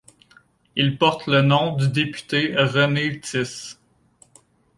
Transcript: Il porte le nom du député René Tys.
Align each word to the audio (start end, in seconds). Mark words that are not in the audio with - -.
Il 0.75 0.97
porte 0.97 1.27
le 1.27 1.43
nom 1.43 1.75
du 1.75 1.87
député 1.87 2.55
René 2.57 3.19
Tys. 3.19 3.77